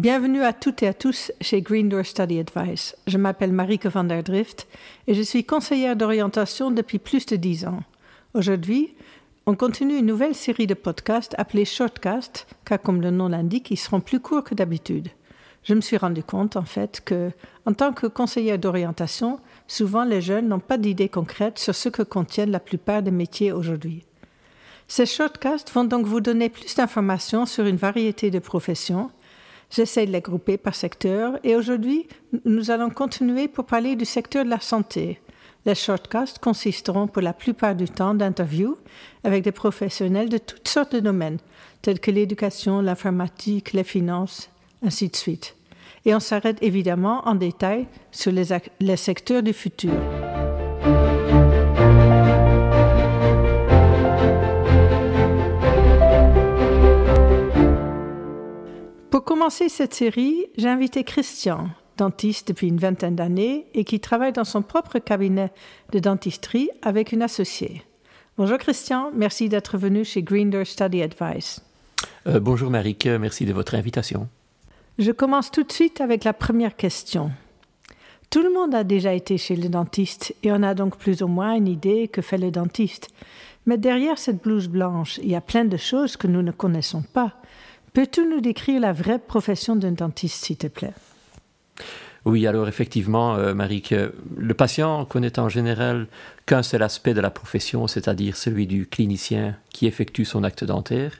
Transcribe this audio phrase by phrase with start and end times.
[0.00, 2.96] Bienvenue à toutes et à tous chez Green Door Study Advice.
[3.06, 4.66] Je m'appelle Marieke van der Drift
[5.06, 7.82] et je suis conseillère d'orientation depuis plus de dix ans.
[8.32, 8.94] Aujourd'hui,
[9.44, 13.76] on continue une nouvelle série de podcasts appelés Shortcast, car comme le nom l'indique, ils
[13.76, 15.08] seront plus courts que d'habitude.
[15.64, 17.30] Je me suis rendu compte, en fait, que,
[17.66, 22.02] en tant que conseillère d'orientation, souvent les jeunes n'ont pas d'idées concrètes sur ce que
[22.02, 24.06] contiennent la plupart des métiers aujourd'hui.
[24.88, 29.10] Ces shortcasts vont donc vous donner plus d'informations sur une variété de professions
[29.70, 32.08] J'essaie de les grouper par secteur et aujourd'hui,
[32.44, 35.20] nous allons continuer pour parler du secteur de la santé.
[35.64, 38.78] Les shortcasts consisteront pour la plupart du temps d'interviews
[39.22, 41.38] avec des professionnels de toutes sortes de domaines,
[41.82, 44.50] tels que l'éducation, l'informatique, les finances,
[44.82, 45.54] ainsi de suite.
[46.04, 48.46] Et on s'arrête évidemment en détail sur les,
[48.80, 49.92] les secteurs du futur.
[59.20, 61.68] Pour commencer cette série, j'ai invité Christian,
[61.98, 65.52] dentiste depuis une vingtaine d'années et qui travaille dans son propre cabinet
[65.92, 67.82] de dentisterie avec une associée.
[68.38, 71.60] Bonjour Christian, merci d'être venu chez Green Study Advice.
[72.26, 74.26] Euh, bonjour Marik, merci de votre invitation.
[74.98, 77.30] Je commence tout de suite avec la première question.
[78.30, 81.26] Tout le monde a déjà été chez le dentiste et on a donc plus ou
[81.26, 83.08] moins une idée que fait le dentiste.
[83.66, 87.02] Mais derrière cette blouse blanche, il y a plein de choses que nous ne connaissons
[87.02, 87.34] pas.
[87.92, 90.94] Peux-tu nous décrire la vraie profession d'un dentiste, s'il te plaît?
[92.24, 93.82] Oui, alors effectivement, euh, Marie,
[94.36, 96.06] le patient connaît en général
[96.46, 101.12] qu'un seul aspect de la profession, c'est-à-dire celui du clinicien qui effectue son acte dentaire,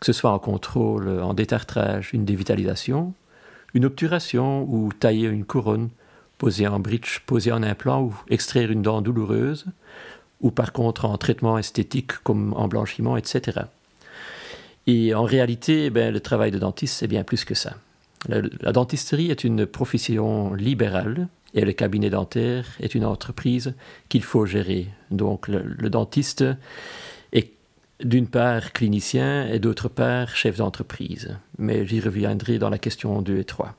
[0.00, 3.14] que ce soit en contrôle, en détartrage, une dévitalisation,
[3.74, 5.90] une obturation ou tailler une couronne,
[6.36, 9.66] poser en bridge, poser un implant ou extraire une dent douloureuse,
[10.40, 13.60] ou par contre en traitement esthétique comme en blanchiment, etc.
[14.86, 17.76] Et en réalité, ben, le travail de dentiste, c'est bien plus que ça.
[18.28, 23.74] La, dentisterie est une profession libérale et le cabinet dentaire est une entreprise
[24.08, 24.88] qu'il faut gérer.
[25.10, 26.44] Donc le, dentiste
[27.32, 27.52] est
[28.02, 31.36] d'une part clinicien et d'autre part chef d'entreprise.
[31.58, 33.74] Mais j'y reviendrai dans la question 2 et 3.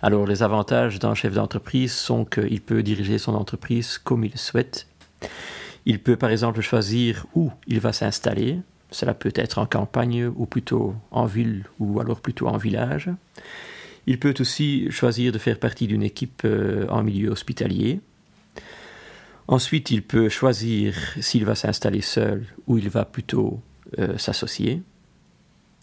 [0.00, 4.88] Alors les avantages d'un chef d'entreprise sont qu'il peut diriger son entreprise comme il souhaite.
[5.86, 8.58] Il peut par exemple choisir où il va s'installer,
[8.92, 13.10] cela peut être en campagne ou plutôt en ville ou alors plutôt en village.
[14.06, 18.00] Il peut aussi choisir de faire partie d'une équipe euh, en milieu hospitalier.
[19.48, 23.60] Ensuite, il peut choisir s'il va s'installer seul ou il va plutôt
[23.98, 24.82] euh, s'associer.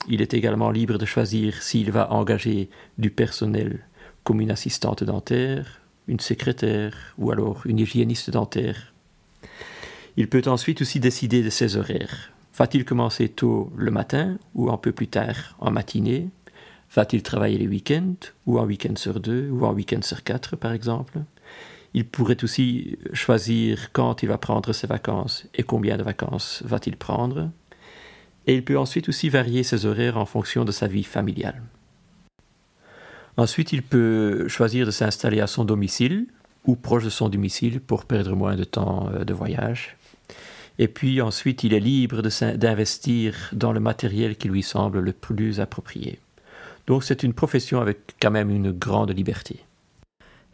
[0.08, 3.86] Il est également libre de choisir s'il va engager du personnel
[4.24, 8.94] comme une assistante dentaire, une secrétaire ou alors une hygiéniste dentaire.
[10.18, 12.32] Il peut ensuite aussi décider de ses horaires.
[12.60, 16.28] Va-t-il commencer tôt le matin ou un peu plus tard en matinée?
[16.94, 20.74] Va-t-il travailler les week-ends ou un week-end sur deux ou un week-end sur quatre par
[20.74, 21.20] exemple?
[21.94, 26.98] Il pourrait aussi choisir quand il va prendre ses vacances et combien de vacances va-t-il
[26.98, 27.50] prendre.
[28.46, 31.64] Et il peut ensuite aussi varier ses horaires en fonction de sa vie familiale.
[33.38, 36.28] Ensuite, il peut choisir de s'installer à son domicile
[36.66, 39.96] ou proche de son domicile pour perdre moins de temps euh, de voyage.
[40.80, 45.60] Et puis ensuite, il est libre d'investir dans le matériel qui lui semble le plus
[45.60, 46.20] approprié.
[46.88, 49.60] Donc c'est une profession avec quand même une grande liberté.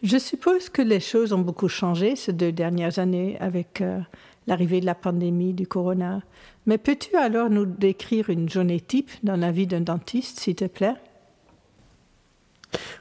[0.02, 4.00] Je suppose que les choses ont beaucoup changé ces deux dernières années avec euh,
[4.48, 6.22] l'arrivée de la pandémie du corona.
[6.66, 10.66] Mais peux-tu alors nous décrire une journée type dans la vie d'un dentiste, s'il te
[10.66, 10.96] plaît?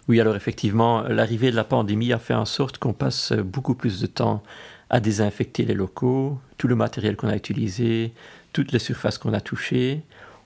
[0.08, 4.00] Oui, alors effectivement, l'arrivée de la pandémie a fait en sorte qu'on passe beaucoup plus
[4.00, 4.42] de temps
[4.90, 8.12] à désinfecter les locaux, tout le matériel qu'on a utilisé,
[8.52, 10.02] toutes les surfaces qu'on a touchées.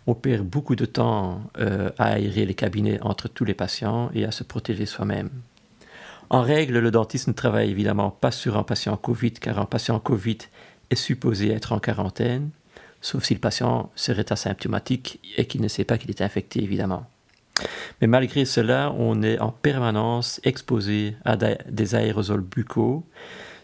[0.07, 4.25] On perd beaucoup de temps euh, à aérer les cabinets entre tous les patients et
[4.25, 5.31] à se protéger soi-même.
[6.31, 9.99] En règle, le dentiste ne travaille évidemment pas sur un patient Covid, car un patient
[9.99, 10.39] Covid
[10.91, 12.51] est supposé être en quarantaine,
[13.01, 17.07] sauf si le patient serait asymptomatique et qu'il ne sait pas qu'il est infecté, évidemment.
[18.01, 23.05] Mais malgré cela, on est en permanence exposé à des aérosols buccaux,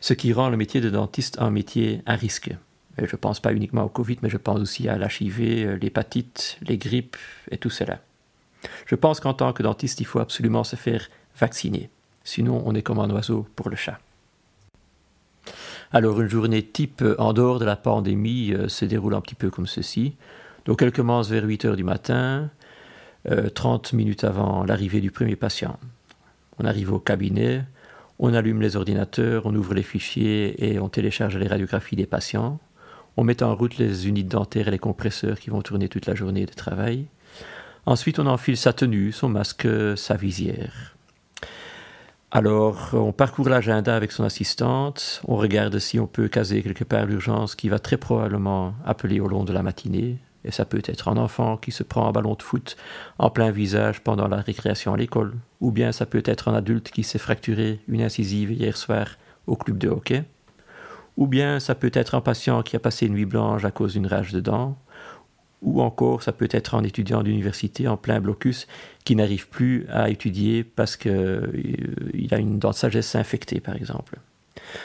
[0.00, 2.50] ce qui rend le métier de dentiste un métier à risque.
[2.98, 6.58] je ne pense pas uniquement au Covid, mais je pense aussi à l'HIV, euh, l'hépatite,
[6.62, 7.16] les grippes
[7.50, 8.00] et tout cela.
[8.86, 11.08] Je pense qu'en tant que dentiste, il faut absolument se faire
[11.38, 11.90] vacciner.
[12.22, 13.98] Sinon, on est comme un oiseau pour le chat.
[15.92, 19.34] Alors, une journée type euh, en dehors de la pandémie euh, se déroule un petit
[19.34, 20.16] peu comme ceci.
[20.64, 22.50] Donc, elle commence vers 8 heures du matin,
[23.54, 25.78] 30 minutes avant l'arrivée du premier patient.
[26.58, 27.64] On arrive au cabinet,
[28.18, 32.60] on allume les ordinateurs, on ouvre les fichiers et on télécharge les radiographies des patients.
[33.16, 36.14] On met en route les unités dentaires et les compresseurs qui vont tourner toute la
[36.14, 37.06] journée de travail.
[37.86, 40.94] Ensuite, on enfile sa tenue, son masque, sa visière.
[42.30, 47.06] Alors, on parcourt l'agenda avec son assistante, on regarde si on peut caser quelque part
[47.06, 51.08] l'urgence qui va très probablement appeler au long de la matinée, et ça peut être
[51.08, 52.76] un enfant qui se prend un ballon de foot
[53.18, 56.90] en plein visage pendant la récréation à l'école, ou bien ça peut être un adulte
[56.90, 60.24] qui s'est fracturé une incisive hier soir au club de hockey,
[61.16, 63.94] ou bien ça peut être un patient qui a passé une nuit blanche à cause
[63.94, 64.76] d'une rage de dents,
[65.62, 68.66] ou encore ça peut être un étudiant d'université en plein blocus
[69.04, 73.74] qui n'arrive plus à étudier parce qu'il euh, a une dent de sagesse infectée, par
[73.74, 74.18] exemple.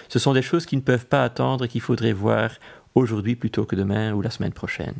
[0.07, 2.51] Ce sont des choses qui ne peuvent pas attendre et qu'il faudrait voir
[2.95, 4.95] aujourd'hui plutôt que demain ou la semaine prochaine.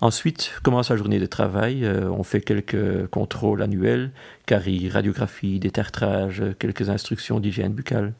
[0.00, 1.84] Ensuite commence la journée de travail.
[1.84, 4.10] Euh, on fait quelques contrôles annuels,
[4.44, 8.12] caries, radiographie, détartrage, quelques instructions d'hygiène buccale.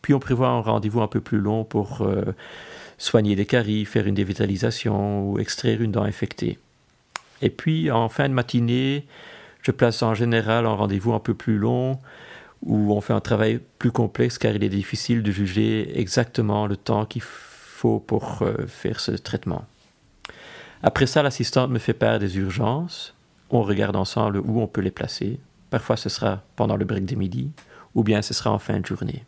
[0.00, 2.22] Puis on prévoit un rendez-vous un peu plus long pour euh,
[2.98, 6.58] soigner des caries, faire une dévitalisation ou extraire une dent infectée.
[7.42, 9.06] Et puis en fin de matinée,
[9.62, 11.98] je place en général un rendez-vous un peu plus long
[12.62, 16.76] où on fait un travail plus complexe car il est difficile de juger exactement le
[16.76, 19.64] temps qu'il faut pour euh, faire ce traitement.
[20.82, 23.14] Après ça, l'assistante me fait part des urgences.
[23.50, 25.40] On regarde ensemble où on peut les placer.
[25.70, 27.50] Parfois, ce sera pendant le break de midi,
[27.94, 29.24] ou bien ce sera en fin de journée.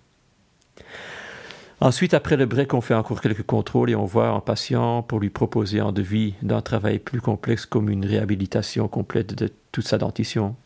[1.80, 5.18] Ensuite, après le break, on fait encore quelques contrôles et on voit un patient pour
[5.18, 9.96] lui proposer un devis d'un travail plus complexe comme une réhabilitation complète de toute sa
[9.96, 10.56] dentition.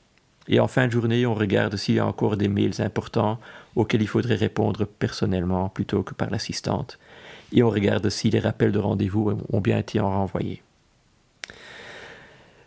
[0.48, 3.38] Et en fin de journée, on regarde s'il y a encore des mails importants
[3.76, 6.98] auxquels il faudrait répondre personnellement plutôt que par l'assistante.
[7.52, 10.63] Et on regarde si les rappels de rendez-vous ont bien été renvoyés.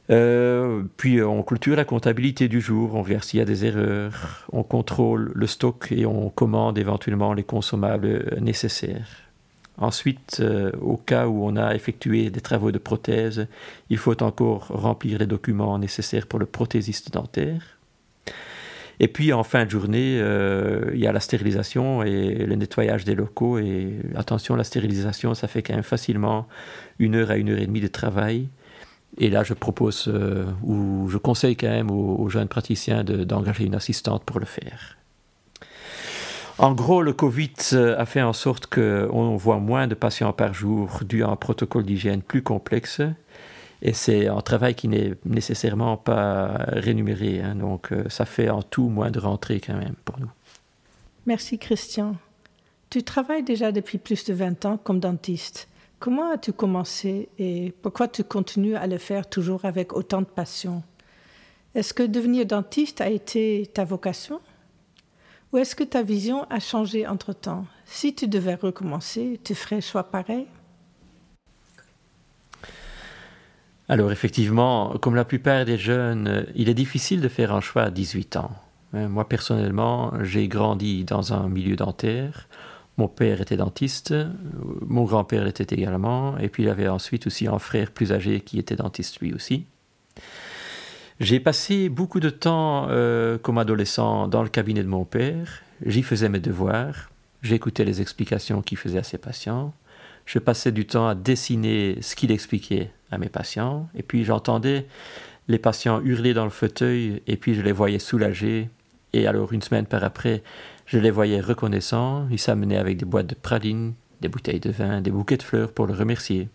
[0.09, 4.45] Euh, puis on clôture la comptabilité du jour, on regarde s'il y a des erreurs,
[4.54, 9.27] on contrôle le stock et on commande éventuellement les consommables nécessaires.
[9.77, 13.48] Ensuite, euh, au cas où on a effectué des travaux de prothèse,
[13.89, 17.77] il faut encore remplir les documents nécessaires pour le prothésiste dentaire.
[19.00, 23.06] Et puis en fin de journée, euh, il y a la stérilisation et le nettoyage
[23.06, 23.60] des locaux.
[23.60, 26.48] Et attention, la stérilisation, ça fait quand même facilement
[26.98, 28.48] une heure à une heure et demie de travail.
[29.18, 33.75] Et là, je propose euh, ou je conseille quand même aux, jeunes praticiens d'engager une
[33.75, 34.98] assistante pour le faire.
[36.59, 40.54] En gros, le Covid euh, a fait en sorte qu'on voit moins de patients par
[40.54, 43.01] jour dû à un protocole d'hygiène plus complexe.
[43.83, 47.42] Et c'est un travail qui n'est nécessairement pas rémunéré.
[47.42, 47.56] Hein.
[47.56, 50.31] donc, euh, ça fait en tout moins de rentrées quand même pour nous.
[51.27, 52.15] Merci Christian.
[52.89, 55.68] Tu travailles déjà depuis plus de 20 ans comme dentiste.
[55.99, 60.83] Comment as-tu commencé et pourquoi tu continues à le faire toujours avec autant de passion?
[61.73, 64.39] Est-ce que devenir dentiste a été ta vocation?
[65.51, 67.65] Ou est-ce que ta vision a changé entre-temps?
[67.85, 70.45] Si tu devais recommencer, tu ferais choix pareil?
[73.89, 77.89] Alors effectivement, comme la plupart des jeunes, il est difficile de faire un choix à
[77.89, 78.51] 18 ans.
[78.93, 82.47] Moi personnellement, j'ai grandi dans un milieu dentaire.
[82.97, 84.13] Mon père était dentiste,
[84.81, 88.57] mon grand-père l'était également, et puis il avait ensuite aussi un frère plus âgé qui
[88.57, 89.65] était dentiste lui aussi.
[91.19, 96.01] J'ai passé beaucoup de temps euh, comme adolescent dans le cabinet de mon père, j'y
[96.01, 97.11] faisais mes devoirs,
[97.44, 99.73] j'écoutais les explications qu'il faisait à ses patients,
[100.25, 104.88] je passais du temps à dessiner ce qu'il expliquait à mes patients, et puis j'entendais
[105.48, 108.69] les patients hurler dans le fauteuil, et puis je les voyais soulagés,
[109.13, 110.43] et alors une semaine par après,
[110.88, 115.01] je les voyais reconnaissants, ils s'amenaient avec des boîtes de pralines, des bouteilles de vin,
[115.01, 116.50] des bouquets de fleurs pour le remercier.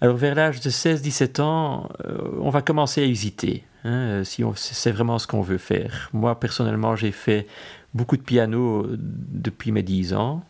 [0.00, 4.92] Alors vers l'âge de 16-17 ans, euh, on va commencer à hésiter, hein, si c'est
[4.92, 6.10] vraiment ce qu'on veut faire.
[6.12, 7.46] Moi, personnellement, j'ai fait
[7.94, 10.44] beaucoup de piano depuis mes 10 ans.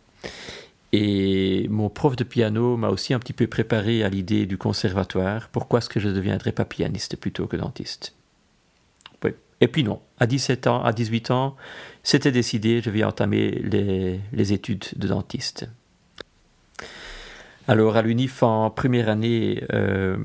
[0.91, 5.49] Et mon prof de piano m'a aussi un petit peu préparé à l'idée du conservatoire.
[5.49, 8.15] Pourquoi est-ce que je ne deviendrais pas pianiste plutôt que dentiste?
[9.65, 11.55] Et puis non, à 17 ans, à 18 ans,
[12.03, 15.67] c'était décidé, je vais entamer les, études de dentiste.
[17.67, 20.17] Alors à l'UNIF en première année, euh,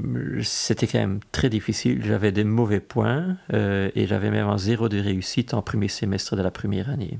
[0.42, 2.02] c'était quand même très difficile.
[2.04, 6.36] J'avais des mauvais points euh, et j'avais même un zéro de réussite en premier semestre
[6.36, 7.18] de la première année.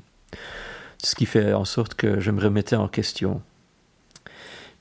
[1.02, 3.40] Ce qui fait en sorte que je me remettais en question.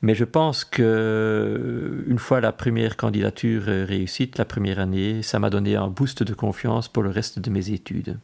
[0.02, 5.22] Mais je pense que euh, une fois la première candidature euh, réussite, la première année,
[5.24, 8.18] ça m'a donné un boost de confiance pour le reste de mes études.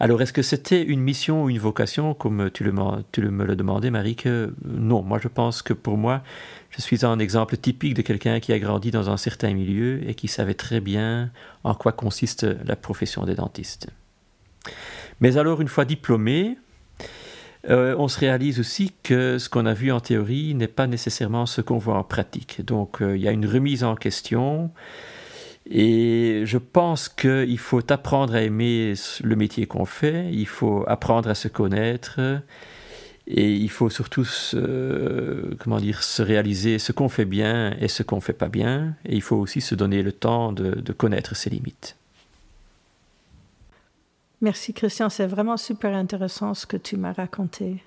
[0.00, 4.14] Alors, est-ce que c'était une mission ou une vocation, comme tu, me le demandais, Marie
[4.14, 6.22] que Non, moi je pense que pour moi,
[6.70, 10.14] je suis un exemple typique de quelqu'un qui a grandi dans un certain milieu et
[10.14, 11.30] qui savait très bien
[11.64, 13.88] en quoi consiste la profession des dentistes.
[15.20, 16.58] Mais alors, une fois diplômé,
[17.68, 21.44] euh, on se réalise aussi que ce qu'on a vu en théorie n'est pas nécessairement
[21.44, 22.64] ce qu'on voit en pratique.
[22.64, 24.70] Donc euh, il y a une remise en question
[25.70, 31.28] et je pense qu'il faut apprendre à aimer le métier qu'on fait, il faut apprendre
[31.28, 32.40] à se connaître
[33.26, 38.02] et il faut surtout se, comment dire, se réaliser ce qu'on fait bien et ce
[38.02, 41.36] qu'on ne fait pas bien et il faut aussi se donner le temps de connaître
[41.36, 41.97] ses limites.
[44.40, 47.82] Merci Christian, c'est vraiment super intéressant ce que tu m'as raconté.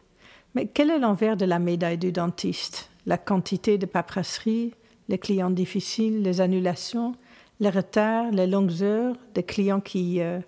[0.53, 2.89] Mais quel est l'envers de la médaille du dentiste?
[3.05, 4.73] La quantité de paperasserie,
[5.07, 7.15] les clients difficiles, les annulations,
[7.61, 10.39] les retards, les longues heures, des clients qui, euh,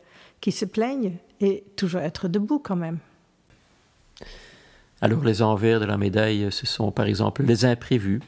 [0.41, 2.99] qui se plaignent et toujours être debout quand même.
[4.99, 8.21] Alors les envers de la médaille, ce sont par exemple les imprévus.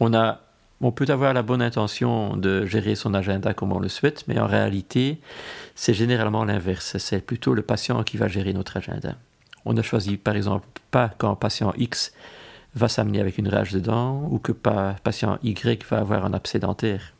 [0.00, 0.40] On a
[0.80, 4.38] on peut avoir la bonne intention de gérer son agenda comme on le souhaite, mais
[4.38, 5.20] en réalité,
[5.74, 6.96] c'est généralement l'inverse.
[6.98, 9.16] C'est plutôt le patient qui va gérer notre agenda.
[9.66, 12.12] On ne choisit par exemple pas quand patient X
[12.74, 16.58] va s'amener avec une rage de dents ou que patient Y va avoir un abcès
[16.58, 17.12] dentaire.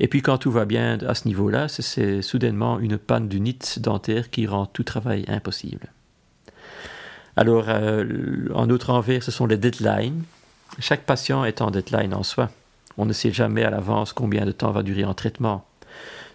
[0.00, 3.58] Et puis quand tout va bien à ce niveau-là, c'est soudainement une panne du nid
[3.78, 5.92] dentaire qui rend tout travail impossible.
[7.36, 10.24] Alors, euh, en autre envers, ce sont les deadlines.
[10.78, 12.50] Chaque patient est en deadline en soi.
[12.98, 15.66] On ne sait jamais à l'avance combien de temps va durer un traitement.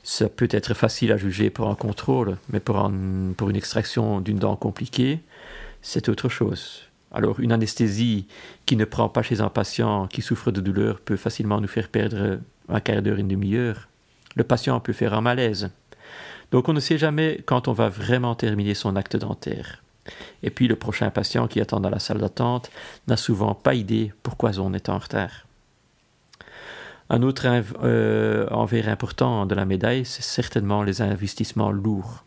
[0.04, 2.92] Ça peut être facile à juger pour un contrôle, mais pour,
[3.38, 5.20] pour une extraction d'une dent compliquée,
[5.82, 6.84] c'est autre chose.
[7.12, 8.26] Alors une anesthésie
[8.66, 11.90] qui ne prend pas chez un patient qui souffre de douleur peut facilement nous faire
[11.90, 12.40] perdre
[12.70, 13.90] un quart d'heure, une demi-heure.
[14.36, 15.72] Le patient peut faire un malaise.
[16.52, 19.84] Donc on ne sait jamais quand on va vraiment terminer son acte dentaire.
[20.42, 22.72] Et puis le prochain patient qui attend dans la salle d'attente
[23.08, 25.46] n'a souvent pas idée pourquoi on est en retard.
[27.14, 27.46] Un autre
[27.84, 32.24] euh, envers important de la médaille, c'est certainement les investissements lourds.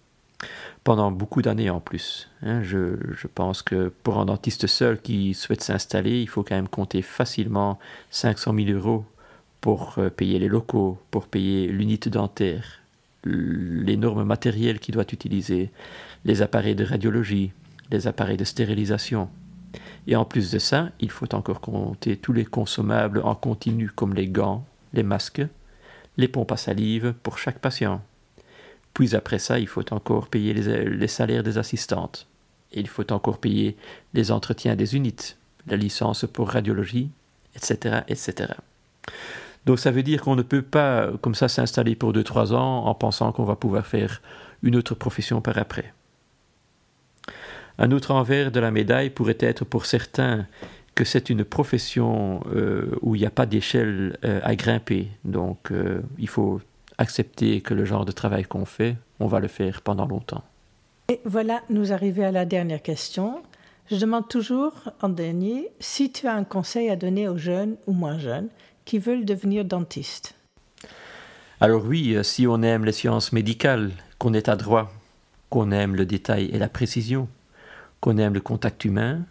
[0.84, 2.28] Pendant beaucoup d'années en plus.
[2.42, 2.62] Hein.
[2.62, 7.00] je, pense que pour un dentiste seul qui souhaite s'installer, il faut quand même compter
[7.00, 7.78] facilement
[8.10, 9.06] 500 000 euros
[9.62, 12.82] pour euh, payer les locaux, pour payer l'unité dentaire,
[13.24, 15.70] l'énorme matériel qu'il doit utiliser,
[16.26, 17.52] les appareils de radiologie,
[17.90, 19.30] les appareils de stérilisation.
[20.06, 24.12] Et en plus de ça, il faut encore compter tous les consommables en continu comme
[24.12, 25.42] les gants, les masques,
[26.16, 28.02] les pompes à salive pour chaque patient.
[28.94, 32.28] Puis après ça, il faut encore payer les, salaires des assistantes.
[32.72, 33.76] Il faut encore payer
[34.14, 35.34] les entretiens des unités,
[35.66, 37.10] la licence pour radiologie,
[37.56, 38.54] etc., etc.
[39.66, 42.94] Donc ça veut dire qu'on ne peut pas comme ça s'installer pour 2-3 ans en
[42.94, 44.22] pensant qu'on va pouvoir faire
[44.62, 45.92] une autre profession par après.
[47.78, 50.46] Un autre envers de la médaille pourrait être pour certains
[50.94, 55.08] que c'est une profession euh, où il n'y a pas d'échelle euh, à grimper.
[55.24, 56.60] Donc euh, il faut
[56.98, 60.44] accepter que le genre de travail qu'on fait, on va le faire pendant longtemps.
[61.08, 63.42] Et voilà, nous arrivons à la dernière question.
[63.90, 64.72] Je demande toujours
[65.02, 68.48] en dernier si tu as un conseil à donner aux jeunes ou moins jeunes
[68.84, 70.34] qui veulent devenir dentistes.
[71.60, 74.90] Alors oui, si on aime les sciences médicales, qu'on est adroit,
[75.50, 77.28] qu'on aime le détail et la précision,
[78.00, 79.24] qu'on aime le contact humain,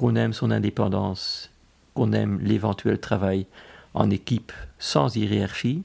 [0.00, 1.50] qu'on aime son indépendance,
[1.92, 3.44] qu'on aime l'éventuel travail
[3.92, 5.82] en équipe sans hiérarchie,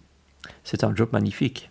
[0.63, 1.69] c'est un job magnifique.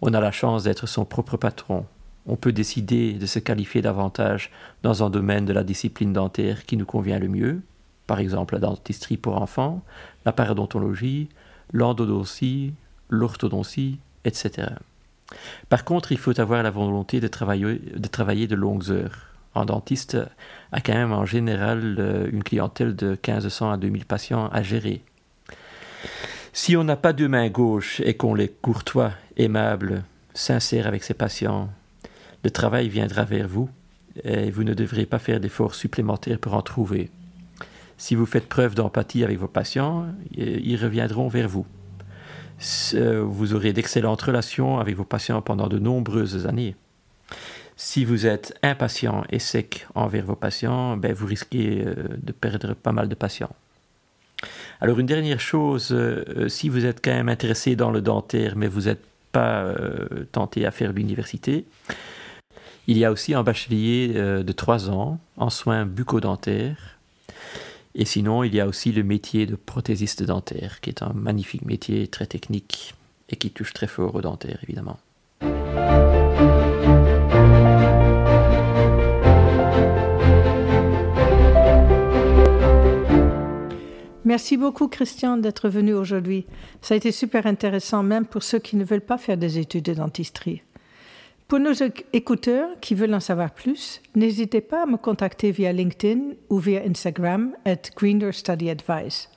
[0.00, 1.84] On a la chance d'être son propre patron.
[2.24, 4.50] On peut décider de se qualifier davantage
[4.82, 7.60] dans un domaine de la discipline dentaire qui nous convient le mieux,
[8.06, 9.82] par exemple la dentisterie pour enfants,
[10.24, 11.28] la parodontologie,
[11.74, 12.72] l'endodontie,
[13.10, 14.68] l'orthodontie, etc.
[15.68, 19.27] Par contre, il faut avoir la volonté de travailler de, travailler de longues heures
[19.64, 20.18] dentiste
[20.72, 25.02] a quand même en général euh, une clientèle de 1500 à 2000 patients à gérer.
[26.52, 31.14] Si on n'a pas de main gauche et qu'on est courtois, aimable, sincère avec ses
[31.14, 31.68] patients,
[32.44, 33.68] le travail viendra vers vous
[34.24, 37.10] et vous ne devrez pas faire d'efforts supplémentaires pour en trouver.
[37.96, 41.66] Si vous faites preuve d'empathie avec vos patients, ils reviendront vers vous.
[42.94, 46.74] Euh, vous aurez d'excellentes relations avec vos patients pendant de nombreuses années.
[47.80, 52.74] Si vous êtes impatient et sec envers vos patients, ben vous risquez euh, de perdre
[52.74, 53.54] pas mal de patients.
[54.80, 58.66] Alors une dernière chose, euh, si vous êtes quand même intéressé dans le dentaire, mais
[58.66, 61.66] vous n'êtes pas euh, tenté à faire l'université,
[62.88, 66.98] il y a aussi un bachelier de 3 ans en soins bucco-dentaires.
[67.94, 71.64] Et sinon, il y a aussi le métier de prothésiste dentaire, qui est un magnifique
[71.64, 72.94] métier très technique
[73.28, 74.98] et qui touche très fort au dentaire, évidemment.
[84.28, 86.44] Merci beaucoup, Christian, d'être venu aujourd'hui.
[86.82, 89.86] Ça a été super intéressant, même pour ceux qui ne veulent pas faire des études
[89.86, 90.60] de dentisterie.
[91.46, 91.72] Pour nos
[92.12, 96.82] écouteurs qui veulent en savoir plus, n'hésitez pas à me contacter via LinkedIn ou via
[96.86, 99.30] Instagram at Green Study Advice.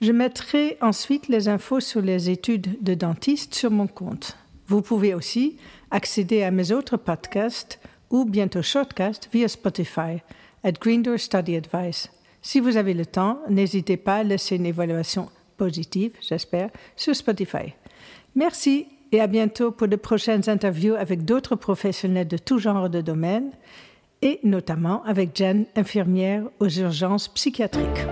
[0.00, 4.38] Je mettrai ensuite les infos sur les études de dentiste sur mon compte.
[4.66, 5.58] Vous pouvez aussi
[5.90, 7.78] accéder à mes autres podcasts
[8.08, 10.22] ou bientôt shortcasts via Spotify
[10.64, 12.08] at Green Study Advice.
[12.42, 17.74] Si vous avez le temps, n'hésitez pas à laisser une évaluation positive, j'espère, sur Spotify.
[18.34, 23.00] Merci et à bientôt pour de prochaines interviews avec d'autres professionnels de tout genre de
[23.00, 23.50] domaine
[24.22, 28.06] et notamment avec Jen, infirmière aux urgences psychiatriques.